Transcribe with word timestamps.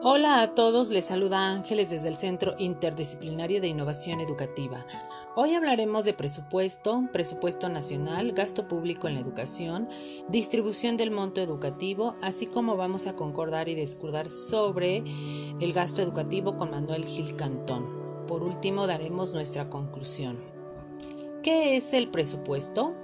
Hola 0.00 0.42
a 0.42 0.54
todos, 0.54 0.90
les 0.90 1.06
saluda 1.06 1.50
Ángeles 1.50 1.90
desde 1.90 2.06
el 2.06 2.14
Centro 2.14 2.54
Interdisciplinario 2.56 3.60
de 3.60 3.66
Innovación 3.66 4.20
Educativa. 4.20 4.86
Hoy 5.34 5.54
hablaremos 5.54 6.04
de 6.04 6.14
presupuesto, 6.14 7.08
presupuesto 7.12 7.68
nacional, 7.68 8.30
gasto 8.30 8.68
público 8.68 9.08
en 9.08 9.14
la 9.14 9.20
educación, 9.20 9.88
distribución 10.28 10.96
del 10.96 11.10
monto 11.10 11.40
educativo, 11.40 12.14
así 12.22 12.46
como 12.46 12.76
vamos 12.76 13.08
a 13.08 13.16
concordar 13.16 13.68
y 13.68 13.74
discordar 13.74 14.28
sobre 14.28 15.02
el 15.60 15.72
gasto 15.72 16.00
educativo 16.00 16.56
con 16.56 16.70
Manuel 16.70 17.04
Gil 17.04 17.34
Cantón. 17.34 18.24
Por 18.28 18.44
último, 18.44 18.86
daremos 18.86 19.32
nuestra 19.32 19.68
conclusión. 19.68 20.38
¿Qué 21.42 21.76
es 21.76 21.92
el 21.92 22.08
presupuesto? 22.08 22.94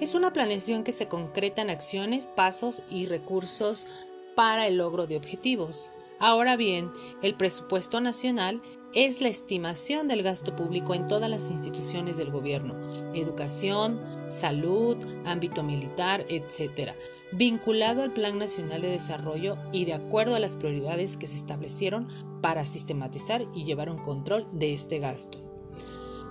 Es 0.00 0.14
una 0.14 0.32
planeación 0.32 0.82
que 0.82 0.92
se 0.92 1.08
concreta 1.08 1.60
en 1.60 1.68
acciones, 1.68 2.26
pasos 2.26 2.82
y 2.88 3.04
recursos 3.04 3.86
para 4.34 4.66
el 4.66 4.78
logro 4.78 5.06
de 5.06 5.18
objetivos. 5.18 5.90
Ahora 6.20 6.56
bien, 6.56 6.90
el 7.22 7.34
presupuesto 7.34 8.00
nacional 8.00 8.60
es 8.94 9.20
la 9.20 9.28
estimación 9.28 10.08
del 10.08 10.22
gasto 10.22 10.56
público 10.56 10.94
en 10.94 11.06
todas 11.06 11.30
las 11.30 11.50
instituciones 11.50 12.16
del 12.16 12.30
gobierno, 12.30 12.74
educación, 13.14 14.00
salud, 14.28 14.96
ámbito 15.24 15.62
militar, 15.62 16.24
etc., 16.28 16.92
vinculado 17.32 18.02
al 18.02 18.12
Plan 18.12 18.38
Nacional 18.38 18.80
de 18.82 18.88
Desarrollo 18.88 19.58
y 19.72 19.84
de 19.84 19.92
acuerdo 19.92 20.34
a 20.34 20.40
las 20.40 20.56
prioridades 20.56 21.18
que 21.18 21.28
se 21.28 21.36
establecieron 21.36 22.08
para 22.40 22.64
sistematizar 22.64 23.46
y 23.54 23.64
llevar 23.64 23.90
un 23.90 23.98
control 23.98 24.46
de 24.52 24.72
este 24.72 24.98
gasto. 24.98 25.38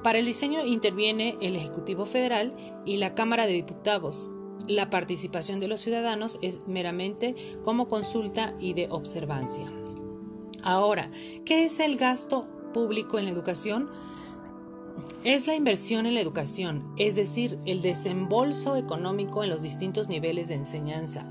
Para 0.03 0.19
el 0.19 0.25
diseño 0.25 0.65
interviene 0.65 1.38
el 1.41 1.55
Ejecutivo 1.55 2.05
Federal 2.05 2.55
y 2.85 2.97
la 2.97 3.13
Cámara 3.13 3.45
de 3.45 3.53
Diputados, 3.53 4.31
la 4.67 4.89
participación 4.89 5.59
de 5.59 5.67
los 5.67 5.81
ciudadanos 5.81 6.39
es 6.41 6.67
meramente 6.67 7.36
como 7.64 7.88
consulta 7.88 8.53
y 8.59 8.73
de 8.73 8.88
observancia. 8.89 9.72
Ahora, 10.64 11.09
¿qué 11.45 11.66
es 11.66 11.80
el 11.80 11.97
gasto 11.97 12.47
público 12.73 13.17
en 13.19 13.25
la 13.25 13.31
educación? 13.31 13.89
Es 15.23 15.47
la 15.47 15.56
inversión 15.56 16.06
en 16.06 16.16
la 16.16 16.22
educación, 16.22 16.94
es 16.97 17.16
decir, 17.16 17.58
el 17.66 17.81
desembolso 17.81 18.75
económico 18.75 19.44
en 19.44 19.50
los 19.50 19.61
distintos 19.61 20.09
niveles 20.09 20.47
de 20.47 20.56
enseñanza, 20.56 21.25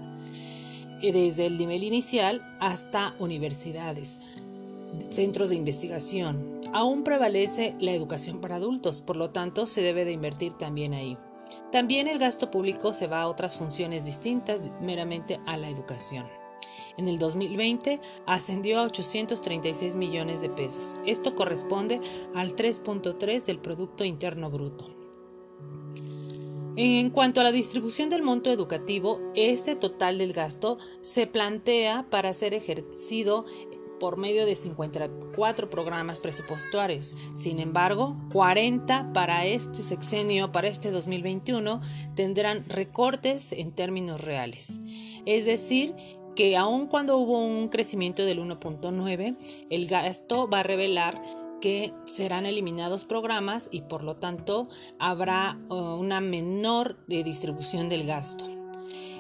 eh, 1.03 1.12
desde 1.12 1.47
el 1.47 1.58
nivel 1.58 1.82
inicial 1.82 2.42
hasta 2.60 3.14
universidades, 3.19 4.20
centros 5.10 5.50
de 5.50 5.56
investigación. 5.56 6.60
Aún 6.72 7.05
prevalece 7.05 7.75
la 7.80 7.92
educación 7.92 8.41
para 8.41 8.56
adultos, 8.56 9.03
por 9.03 9.16
lo 9.16 9.30
tanto 9.30 9.66
se 9.66 9.82
debe 9.82 10.05
de 10.05 10.12
invertir 10.12 10.53
también 10.55 10.94
ahí. 10.94 11.16
También 11.72 12.08
el 12.08 12.19
gasto 12.19 12.50
público 12.50 12.92
se 12.92 13.06
va 13.06 13.22
a 13.22 13.28
otras 13.28 13.56
funciones 13.56 14.05
distintas 14.05 14.62
meramente 14.80 15.41
a 15.47 15.56
la 15.56 15.69
educación. 15.69 16.27
En 16.97 17.08
el 17.08 17.19
2020 17.19 18.00
ascendió 18.27 18.80
a 18.80 18.84
836 18.84 19.97
millones 19.97 20.41
de 20.41 20.48
pesos. 20.48 20.97
Esto 21.05 21.34
corresponde 21.34 22.00
al 22.34 22.56
3.3 22.56 23.44
del 23.44 23.58
Producto 23.58 24.05
Interno 24.05 24.50
Bruto. 24.50 24.97
En 26.78 27.08
cuanto 27.08 27.41
a 27.41 27.44
la 27.44 27.53
distribución 27.53 28.10
del 28.10 28.22
monto 28.22 28.50
educativo, 28.50 29.20
este 29.34 29.77
total 29.77 30.19
del 30.19 30.34
gasto 30.34 30.77
se 31.00 31.27
plantea 31.27 32.06
para 32.10 32.34
ser 32.34 32.53
ejercido 32.53 33.47
por 33.98 34.16
medio 34.16 34.47
de 34.47 34.55
54 34.55 35.70
programas 35.70 36.20
presupuestarios. 36.20 37.14
Sin 37.34 37.58
embargo, 37.61 38.16
40 38.33 39.12
para 39.12 39.47
este 39.47 39.83
sexenio, 39.83 40.53
para 40.53 40.69
este 40.69 40.91
2021, 40.91 41.80
tendrán 42.14 42.64
recortes 42.69 43.53
en 43.53 43.72
términos 43.72 44.20
reales. 44.20 44.80
Es 45.25 45.44
decir, 45.44 45.94
que 46.34 46.56
aun 46.56 46.86
cuando 46.86 47.16
hubo 47.16 47.44
un 47.44 47.69
crecimiento 47.69 48.25
del 48.25 48.38
1.9, 48.41 49.37
el 49.70 49.87
gasto 49.88 50.49
va 50.49 50.60
a 50.60 50.62
revelar 50.62 51.20
que 51.60 51.93
serán 52.04 52.47
eliminados 52.47 53.04
programas 53.04 53.69
y 53.72 53.82
por 53.82 54.04
lo 54.04 54.16
tanto 54.16 54.69
habrá 54.99 55.59
uh, 55.69 55.75
una 55.75 56.20
menor 56.20 56.99
eh, 57.09 57.25
distribución 57.25 57.88
del 57.88 58.06
gasto. 58.06 58.56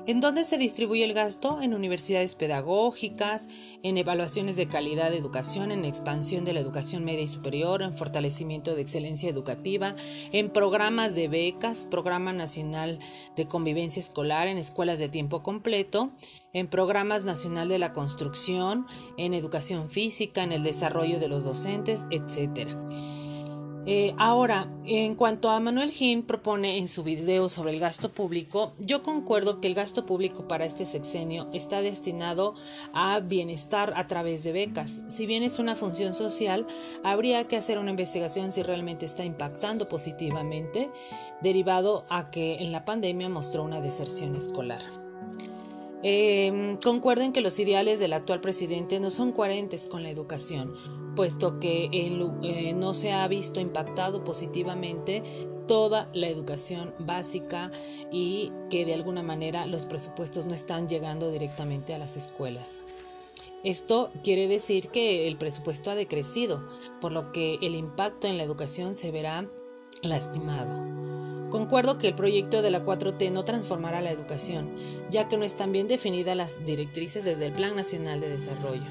¿En 0.06 0.20
dónde 0.20 0.44
se 0.44 0.56
distribuye 0.56 1.02
el 1.02 1.14
gasto? 1.14 1.60
En 1.60 1.74
universidades 1.74 2.36
pedagógicas, 2.36 3.48
en 3.82 3.98
evaluaciones 3.98 4.56
de 4.56 4.68
calidad 4.68 5.10
de 5.10 5.18
educación, 5.18 5.72
en 5.72 5.84
expansión 5.84 6.44
de 6.44 6.52
la 6.52 6.60
educación 6.60 7.04
media 7.04 7.22
y 7.22 7.28
superior, 7.28 7.82
en 7.82 7.96
fortalecimiento 7.96 8.76
de 8.76 8.82
excelencia 8.82 9.28
educativa, 9.28 9.96
en 10.30 10.50
programas 10.50 11.16
de 11.16 11.26
becas, 11.26 11.86
Programa 11.86 12.32
Nacional 12.32 13.00
de 13.34 13.48
Convivencia 13.48 13.98
Escolar, 13.98 14.46
en 14.46 14.58
escuelas 14.58 15.00
de 15.00 15.08
tiempo 15.08 15.42
completo, 15.42 16.12
en 16.52 16.68
programas 16.68 17.24
nacional 17.24 17.68
de 17.68 17.80
la 17.80 17.92
construcción, 17.92 18.86
en 19.16 19.34
educación 19.34 19.88
física, 19.88 20.44
en 20.44 20.52
el 20.52 20.62
desarrollo 20.62 21.18
de 21.18 21.28
los 21.28 21.42
docentes, 21.42 22.06
etc. 22.10 22.76
Eh, 23.88 24.14
ahora, 24.18 24.68
en 24.84 25.14
cuanto 25.14 25.48
a 25.48 25.60
Manuel 25.60 25.92
Gin 25.92 26.24
propone 26.24 26.76
en 26.78 26.88
su 26.88 27.04
video 27.04 27.48
sobre 27.48 27.72
el 27.72 27.78
gasto 27.78 28.10
público, 28.10 28.72
yo 28.80 29.04
concuerdo 29.04 29.60
que 29.60 29.68
el 29.68 29.74
gasto 29.74 30.06
público 30.06 30.48
para 30.48 30.64
este 30.64 30.84
sexenio 30.84 31.48
está 31.52 31.82
destinado 31.82 32.56
a 32.92 33.20
bienestar 33.20 33.92
a 33.94 34.08
través 34.08 34.42
de 34.42 34.50
becas. 34.50 35.02
Si 35.06 35.26
bien 35.26 35.44
es 35.44 35.60
una 35.60 35.76
función 35.76 36.14
social, 36.14 36.66
habría 37.04 37.46
que 37.46 37.56
hacer 37.56 37.78
una 37.78 37.90
investigación 37.90 38.50
si 38.50 38.64
realmente 38.64 39.06
está 39.06 39.24
impactando 39.24 39.88
positivamente, 39.88 40.90
derivado 41.40 42.06
a 42.08 42.32
que 42.32 42.56
en 42.56 42.72
la 42.72 42.84
pandemia 42.84 43.28
mostró 43.28 43.62
una 43.62 43.80
deserción 43.80 44.34
escolar. 44.34 45.05
Eh, 46.02 46.78
concuerden 46.82 47.32
que 47.32 47.40
los 47.40 47.58
ideales 47.58 47.98
del 47.98 48.12
actual 48.12 48.40
presidente 48.40 49.00
no 49.00 49.10
son 49.10 49.32
coherentes 49.32 49.86
con 49.86 50.02
la 50.02 50.10
educación, 50.10 50.74
puesto 51.16 51.58
que 51.58 51.88
eh, 51.92 52.74
no 52.74 52.94
se 52.94 53.12
ha 53.12 53.26
visto 53.28 53.60
impactado 53.60 54.22
positivamente 54.22 55.22
toda 55.66 56.08
la 56.12 56.28
educación 56.28 56.94
básica 56.98 57.70
y 58.12 58.52
que 58.70 58.84
de 58.84 58.94
alguna 58.94 59.22
manera 59.22 59.66
los 59.66 59.86
presupuestos 59.86 60.46
no 60.46 60.54
están 60.54 60.88
llegando 60.88 61.30
directamente 61.30 61.94
a 61.94 61.98
las 61.98 62.16
escuelas. 62.16 62.80
Esto 63.64 64.12
quiere 64.22 64.46
decir 64.46 64.90
que 64.90 65.26
el 65.26 65.38
presupuesto 65.38 65.90
ha 65.90 65.96
decrecido, 65.96 66.64
por 67.00 67.10
lo 67.10 67.32
que 67.32 67.58
el 67.62 67.74
impacto 67.74 68.28
en 68.28 68.36
la 68.36 68.44
educación 68.44 68.94
se 68.94 69.10
verá 69.10 69.48
lastimado. 70.02 71.15
Concuerdo 71.50 71.98
que 71.98 72.08
el 72.08 72.14
proyecto 72.14 72.60
de 72.60 72.70
la 72.70 72.84
4T 72.84 73.30
no 73.30 73.44
transformará 73.44 74.00
la 74.00 74.10
educación, 74.10 74.74
ya 75.10 75.28
que 75.28 75.36
no 75.36 75.44
están 75.44 75.72
bien 75.72 75.86
definidas 75.86 76.36
las 76.36 76.64
directrices 76.64 77.24
desde 77.24 77.46
el 77.46 77.52
Plan 77.52 77.76
Nacional 77.76 78.20
de 78.20 78.28
Desarrollo. 78.28 78.82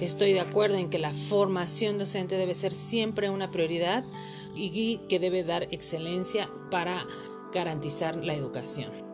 Estoy 0.00 0.32
de 0.32 0.40
acuerdo 0.40 0.76
en 0.76 0.90
que 0.90 0.98
la 0.98 1.10
formación 1.10 1.98
docente 1.98 2.36
debe 2.36 2.54
ser 2.54 2.72
siempre 2.72 3.30
una 3.30 3.50
prioridad 3.52 4.04
y 4.56 4.98
que 5.08 5.20
debe 5.20 5.44
dar 5.44 5.68
excelencia 5.70 6.50
para 6.70 7.06
garantizar 7.52 8.16
la 8.24 8.34
educación. 8.34 9.13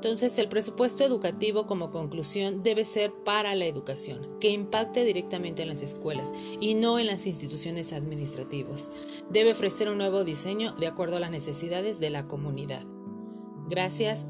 Entonces, 0.00 0.38
el 0.38 0.48
presupuesto 0.48 1.04
educativo 1.04 1.66
como 1.66 1.90
conclusión 1.90 2.62
debe 2.62 2.86
ser 2.86 3.12
para 3.12 3.54
la 3.54 3.66
educación, 3.66 4.38
que 4.40 4.48
impacte 4.48 5.04
directamente 5.04 5.60
en 5.60 5.68
las 5.68 5.82
escuelas 5.82 6.32
y 6.58 6.72
no 6.72 6.98
en 6.98 7.06
las 7.06 7.26
instituciones 7.26 7.92
administrativas. 7.92 8.88
Debe 9.28 9.50
ofrecer 9.50 9.90
un 9.90 9.98
nuevo 9.98 10.24
diseño 10.24 10.72
de 10.72 10.86
acuerdo 10.86 11.18
a 11.18 11.20
las 11.20 11.30
necesidades 11.30 12.00
de 12.00 12.08
la 12.08 12.26
comunidad. 12.26 12.82
Gracias 13.68 14.26